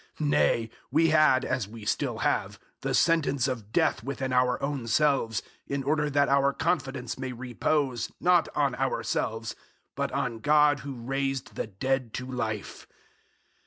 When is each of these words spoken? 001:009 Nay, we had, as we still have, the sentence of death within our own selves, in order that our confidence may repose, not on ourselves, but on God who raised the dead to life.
001:009 0.19 0.27
Nay, 0.29 0.69
we 0.89 1.09
had, 1.09 1.45
as 1.45 1.67
we 1.67 1.85
still 1.85 2.17
have, 2.17 2.57
the 2.81 2.95
sentence 2.95 3.47
of 3.47 3.71
death 3.71 4.03
within 4.03 4.33
our 4.33 4.59
own 4.63 4.87
selves, 4.87 5.43
in 5.67 5.83
order 5.83 6.09
that 6.09 6.27
our 6.27 6.53
confidence 6.53 7.19
may 7.19 7.31
repose, 7.31 8.11
not 8.19 8.49
on 8.55 8.73
ourselves, 8.73 9.55
but 9.95 10.11
on 10.11 10.39
God 10.39 10.79
who 10.79 10.95
raised 10.95 11.53
the 11.53 11.67
dead 11.67 12.15
to 12.15 12.25
life. 12.25 12.87